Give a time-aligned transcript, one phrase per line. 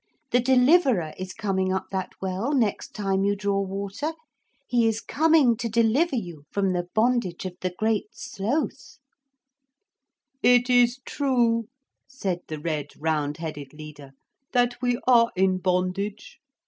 [0.31, 4.13] The Deliverer is coming up that well next time you draw water.
[4.65, 8.97] He is coming to deliver you from the bondage of the Great Sloth.'
[10.41, 11.67] 'It is true,'
[12.07, 14.13] said the red round headed leader,
[14.53, 16.39] 'that we are in bondage.